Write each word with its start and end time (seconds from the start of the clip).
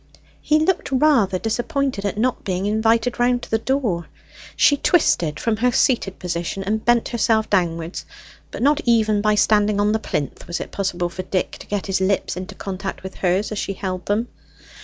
He 0.41 0.57
looked 0.57 0.91
rather 0.91 1.37
disappointed 1.37 2.05
at 2.05 2.17
not 2.17 2.43
being 2.43 2.65
invited 2.65 3.19
round 3.19 3.43
to 3.43 3.51
the 3.51 3.59
door. 3.59 4.07
She 4.55 4.75
twisted 4.75 5.39
from 5.39 5.57
her 5.57 5.71
seated 5.71 6.17
position 6.17 6.63
and 6.63 6.83
bent 6.83 7.09
herself 7.09 7.47
downwards, 7.51 8.03
but 8.49 8.63
not 8.63 8.81
even 8.85 9.21
by 9.21 9.35
standing 9.35 9.79
on 9.79 9.91
the 9.91 9.99
plinth 9.99 10.47
was 10.47 10.59
it 10.59 10.71
possible 10.71 11.09
for 11.09 11.21
Dick 11.21 11.51
to 11.59 11.67
get 11.67 11.85
his 11.85 12.01
lips 12.01 12.35
into 12.35 12.55
contact 12.55 13.03
with 13.03 13.13
hers 13.13 13.51
as 13.51 13.59
she 13.59 13.73
held 13.73 14.07
them. 14.07 14.27